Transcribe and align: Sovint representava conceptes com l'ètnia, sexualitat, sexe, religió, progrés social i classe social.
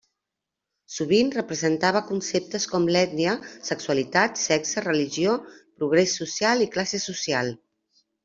Sovint 0.93 1.27
representava 1.35 1.99
conceptes 2.07 2.65
com 2.71 2.87
l'ètnia, 2.95 3.35
sexualitat, 3.69 4.41
sexe, 4.45 4.85
religió, 4.87 5.37
progrés 5.83 6.17
social 6.23 6.65
i 6.69 6.71
classe 6.77 7.03
social. 7.07 7.53